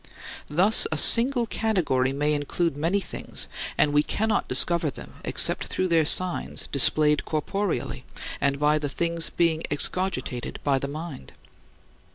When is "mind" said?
10.87-11.33